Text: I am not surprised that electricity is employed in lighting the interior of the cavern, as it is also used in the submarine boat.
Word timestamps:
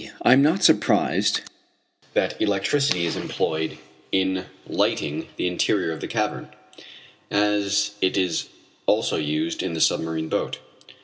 I 0.23 0.33
am 0.33 0.41
not 0.41 0.63
surprised 0.63 1.41
that 2.15 2.41
electricity 2.41 3.05
is 3.05 3.15
employed 3.15 3.77
in 4.11 4.45
lighting 4.65 5.27
the 5.35 5.45
interior 5.45 5.91
of 5.91 5.99
the 6.01 6.07
cavern, 6.07 6.49
as 7.29 7.91
it 8.01 8.17
is 8.17 8.49
also 8.87 9.17
used 9.17 9.61
in 9.61 9.73
the 9.73 9.79
submarine 9.79 10.27
boat. 10.27 10.57